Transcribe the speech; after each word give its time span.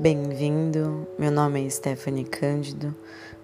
Bem-vindo, 0.00 1.06
meu 1.18 1.30
nome 1.30 1.66
é 1.66 1.68
Stephanie 1.68 2.24
Cândido, 2.24 2.96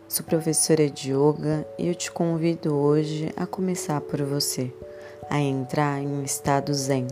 sou 0.08 0.24
professora 0.24 0.88
de 0.88 1.12
yoga 1.12 1.68
e 1.78 1.86
eu 1.86 1.94
te 1.94 2.10
convido 2.10 2.74
hoje 2.74 3.30
a 3.36 3.46
começar 3.46 4.00
por 4.00 4.22
você, 4.22 4.74
a 5.28 5.38
entrar 5.38 6.00
em 6.00 6.06
um 6.08 6.24
estado 6.24 6.72
zen. 6.72 7.08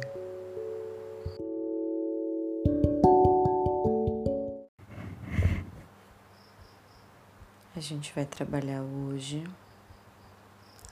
A 7.77 7.81
gente 7.81 8.15
vai 8.15 8.25
trabalhar 8.25 8.81
hoje 8.81 9.45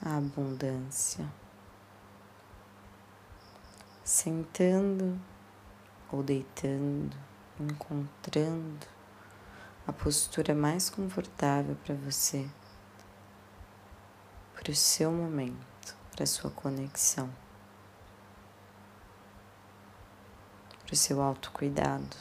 a 0.04 0.18
abundância, 0.18 1.24
sentando 4.04 5.18
ou 6.12 6.22
deitando 6.22 7.31
encontrando 7.60 8.86
a 9.86 9.92
postura 9.92 10.54
mais 10.54 10.88
confortável 10.88 11.76
para 11.84 11.94
você, 11.94 12.48
para 14.54 14.70
o 14.70 14.74
seu 14.74 15.10
momento, 15.10 15.96
para 16.12 16.24
a 16.24 16.26
sua 16.26 16.50
conexão, 16.50 17.28
para 20.84 20.94
o 20.94 20.96
seu 20.96 21.20
autocuidado, 21.20 22.16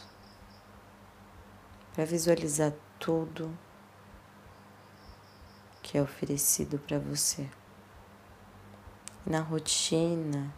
para 1.93 2.05
visualizar 2.05 2.73
tudo 2.99 3.55
que 5.84 5.98
é 5.98 6.02
oferecido 6.02 6.79
para 6.79 6.98
você. 6.98 7.49
Na 9.26 9.40
rotina 9.40 10.52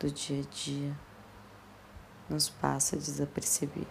do 0.00 0.10
dia 0.10 0.42
a 0.42 0.46
dia 0.50 1.07
nos 2.28 2.48
passa 2.48 2.96
desapercebido. 2.96 3.86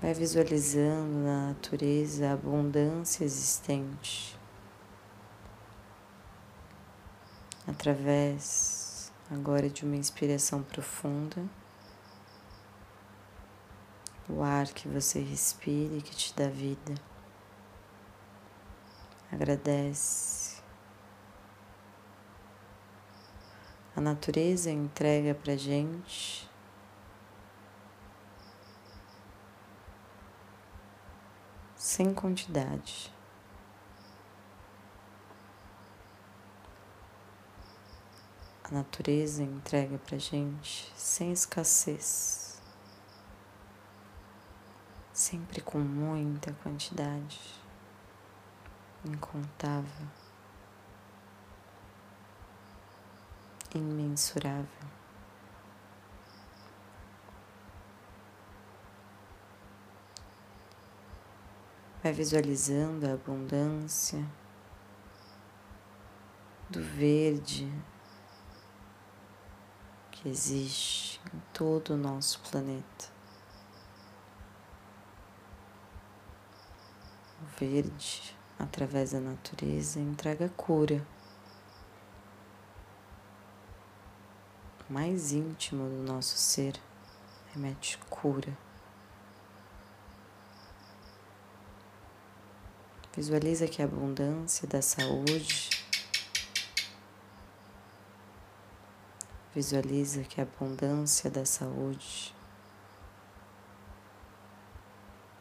Vai 0.00 0.14
visualizando 0.14 1.12
na 1.24 1.48
natureza 1.48 2.28
a 2.28 2.32
abundância 2.34 3.24
existente 3.24 4.38
através 7.68 9.12
agora 9.30 9.68
de 9.68 9.84
uma 9.84 9.96
inspiração 9.96 10.62
profunda. 10.62 11.44
O 14.28 14.42
ar 14.42 14.66
que 14.68 14.88
você 14.88 15.20
respira 15.20 15.96
e 15.96 16.02
que 16.02 16.14
te 16.14 16.34
dá 16.34 16.48
vida. 16.48 16.94
Agradece 19.30 20.37
a 23.98 24.00
natureza 24.00 24.70
entrega 24.70 25.34
para 25.34 25.56
gente. 25.56 26.48
Sem 31.74 32.14
quantidade. 32.14 33.12
A 38.62 38.70
natureza 38.70 39.42
entrega 39.42 39.98
para 39.98 40.16
gente 40.16 40.92
sem 40.94 41.32
escassez, 41.32 42.62
sempre 45.12 45.60
com 45.60 45.80
muita 45.80 46.52
quantidade, 46.62 47.40
incontável. 49.04 50.27
Imensurável. 53.76 54.88
Vai 62.02 62.12
visualizando 62.12 63.06
a 63.06 63.12
abundância 63.12 64.24
do 66.70 66.82
verde 66.82 67.70
que 70.10 70.28
existe 70.28 71.20
em 71.34 71.40
todo 71.52 71.94
o 71.94 71.96
nosso 71.96 72.40
planeta. 72.40 73.06
O 77.42 77.46
verde, 77.58 78.36
através 78.58 79.12
da 79.12 79.20
natureza, 79.20 80.00
entrega 80.00 80.48
cura. 80.50 81.06
Mais 84.88 85.32
íntimo 85.32 85.88
do 85.88 86.02
nosso 86.10 86.36
ser, 86.38 86.80
remete 87.52 87.98
cura. 88.08 88.56
Visualiza 93.14 93.66
que 93.66 93.82
a 93.82 93.84
abundância 93.84 94.66
da 94.66 94.80
saúde, 94.80 95.70
visualiza 99.54 100.22
que 100.22 100.40
a 100.40 100.44
abundância 100.44 101.28
da 101.28 101.44
saúde 101.44 102.34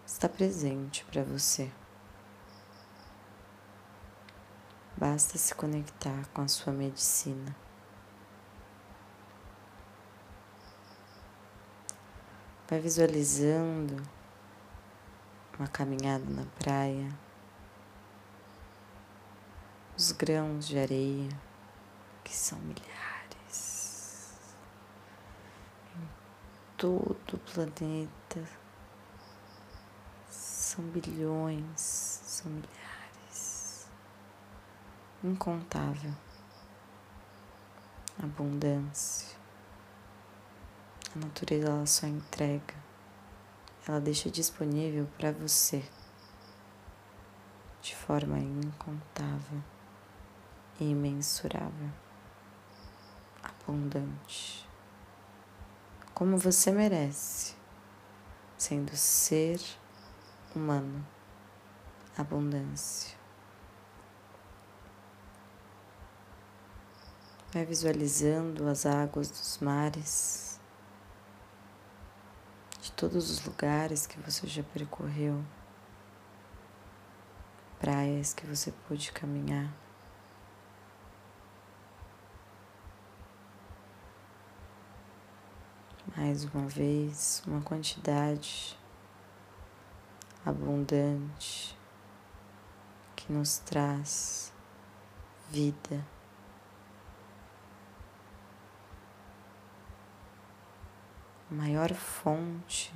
está 0.06 0.28
presente 0.28 1.06
para 1.06 1.24
você. 1.24 1.72
Basta 4.98 5.38
se 5.38 5.54
conectar 5.54 6.28
com 6.34 6.42
a 6.42 6.48
sua 6.48 6.74
medicina. 6.74 7.67
Vai 12.70 12.82
visualizando 12.82 13.96
uma 15.58 15.70
caminhada 15.70 16.26
na 16.26 16.46
praia, 16.60 17.08
os 19.98 20.12
grãos 20.12 20.68
de 20.68 20.78
areia, 20.78 21.30
que 22.26 22.36
são 22.36 22.60
milhares, 22.60 24.34
em 25.96 26.10
todo 26.76 27.34
o 27.34 27.38
planeta, 27.38 28.44
são 30.30 30.84
bilhões, 30.90 31.80
são 31.80 32.52
milhares, 32.52 33.88
incontável. 35.24 36.14
Abundância. 38.22 39.37
A 41.18 41.20
natureza 41.20 41.68
ela 41.68 41.86
só 41.88 42.06
entrega, 42.06 42.76
ela 43.88 44.00
deixa 44.00 44.30
disponível 44.30 45.10
para 45.18 45.32
você. 45.32 45.84
De 47.82 47.96
forma 47.96 48.38
incontável 48.38 49.64
e 50.80 50.92
imensurável, 50.92 51.90
abundante, 53.42 54.70
como 56.14 56.38
você 56.38 56.72
merece, 56.72 57.56
sendo 58.56 58.96
ser 58.96 59.60
humano, 60.56 61.04
abundância. 62.16 63.18
Vai 67.52 67.66
visualizando 67.66 68.68
as 68.68 68.86
águas 68.86 69.32
dos 69.32 69.58
mares 69.58 70.47
todos 72.98 73.30
os 73.30 73.46
lugares 73.46 74.08
que 74.08 74.20
você 74.20 74.48
já 74.48 74.64
percorreu, 74.64 75.46
praias 77.80 78.34
que 78.34 78.44
você 78.48 78.74
pôde 78.88 79.12
caminhar. 79.12 79.72
Mais 86.18 86.44
uma 86.46 86.68
vez, 86.68 87.44
uma 87.46 87.62
quantidade 87.62 88.76
abundante 90.44 91.78
que 93.16 93.32
nos 93.32 93.60
traz 93.60 94.52
vida. 95.52 96.17
A 101.50 101.54
maior 101.54 101.94
fonte 101.94 102.94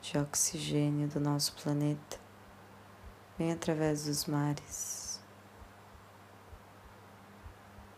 de 0.00 0.16
oxigênio 0.16 1.08
do 1.08 1.20
nosso 1.20 1.54
planeta 1.62 2.18
vem 3.38 3.52
através 3.52 4.06
dos 4.06 4.24
mares. 4.24 5.20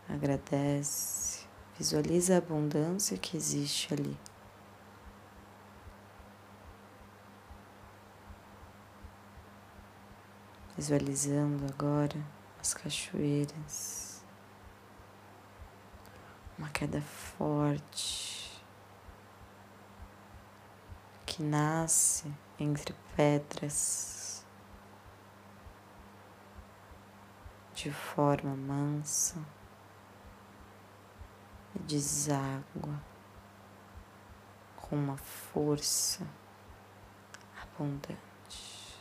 Agradece, 0.08 1.46
visualiza 1.78 2.34
a 2.34 2.38
abundância 2.38 3.16
que 3.16 3.36
existe 3.36 3.94
ali. 3.94 4.18
Visualizando 10.76 11.64
agora 11.72 12.18
as 12.60 12.74
cachoeiras, 12.74 14.24
uma 16.58 16.68
queda 16.68 17.00
forte 17.00 18.43
que 21.34 21.42
nasce 21.42 22.32
entre 22.60 22.94
pedras 23.16 24.46
de 27.74 27.90
forma 27.90 28.54
mansa 28.54 29.44
e 31.74 31.78
deságua 31.80 33.02
com 34.76 34.94
uma 34.94 35.16
força 35.16 36.24
abundante, 37.60 38.96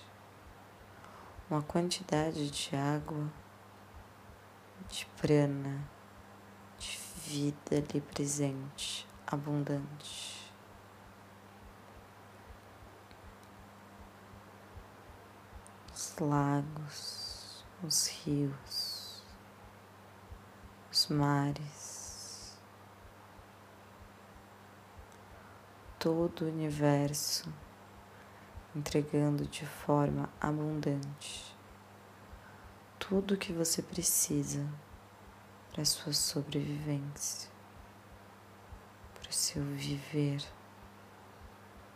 uma 1.51 1.62
quantidade 1.62 2.50
de 2.50 2.75
água, 2.75 3.31
de 4.89 5.06
prana, 5.21 5.88
de 6.79 6.97
vida 7.27 7.75
ali 7.77 8.01
presente, 8.01 9.07
abundante. 9.27 10.32
Os 16.13 16.19
lagos, 16.19 17.65
os 17.83 18.07
rios, 18.07 19.24
os 20.92 21.07
mares, 21.07 22.56
todo 25.98 26.45
o 26.45 26.50
universo, 26.50 27.51
entregando 28.75 29.48
de 29.48 29.65
forma 29.65 30.30
abundante 30.39 31.56
tudo 33.00 33.33
o 33.33 33.38
que 33.38 33.51
você 33.51 33.81
precisa 33.81 34.68
para 35.71 35.83
sua 35.83 36.13
sobrevivência, 36.13 37.50
para 39.15 39.30
o 39.31 39.33
seu 39.33 39.63
viver, 39.63 40.44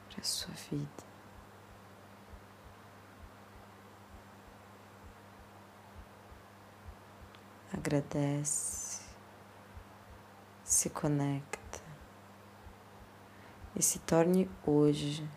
para 0.09 0.21
a 0.21 0.23
sua 0.23 0.53
vida. 0.71 1.06
Agradece, 7.73 9.01
se 10.63 10.89
conecta 10.89 11.81
e 13.75 13.83
se 13.83 13.99
torne 13.99 14.49
hoje 14.65 15.29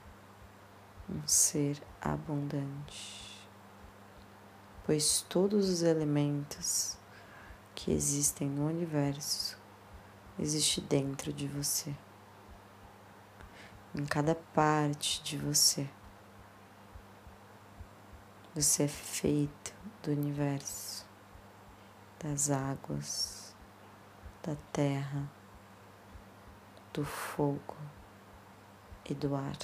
um 1.09 1.27
ser 1.27 1.83
abundante, 2.01 3.49
pois 4.85 5.23
todos 5.29 5.69
os 5.69 5.83
elementos 5.83 6.97
que 7.75 7.91
existem 7.91 8.49
no 8.49 8.69
universo 8.69 9.59
existem 10.39 10.85
dentro 10.85 11.33
de 11.33 11.49
você, 11.49 11.93
em 13.93 14.07
cada 14.07 14.37
parte 14.37 15.21
de 15.25 15.37
você. 15.37 15.91
Você 18.55 18.85
é 18.85 18.89
feito 18.89 19.75
do 20.01 20.13
universo, 20.13 21.10
das 22.23 22.51
águas, 22.51 23.55
da 24.43 24.55
terra, 24.73 25.29
do 26.93 27.05
fogo 27.05 27.77
e 29.09 29.15
do 29.15 29.35
ar. 29.35 29.57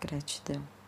Gratidão. 0.00 0.81